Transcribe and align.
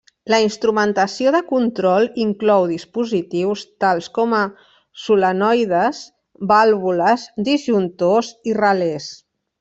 La 0.33 0.37
instrumentació 0.43 1.31
de 1.33 1.39
control 1.49 2.07
inclou 2.23 2.63
dispositius 2.71 3.65
tals 3.85 4.07
com 4.17 4.33
a 4.39 4.41
solenoides, 5.05 5.99
vàlvules, 6.53 7.27
disjuntors 7.51 8.33
i 8.53 8.57
relés. 8.65 9.11